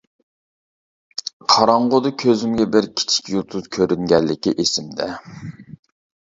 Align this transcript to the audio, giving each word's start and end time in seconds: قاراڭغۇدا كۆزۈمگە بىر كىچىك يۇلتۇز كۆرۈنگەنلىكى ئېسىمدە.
قاراڭغۇدا 1.55 2.13
كۆزۈمگە 2.25 2.67
بىر 2.77 2.89
كىچىك 3.03 3.31
يۇلتۇز 3.35 3.71
كۆرۈنگەنلىكى 3.79 4.57
ئېسىمدە. 4.59 5.13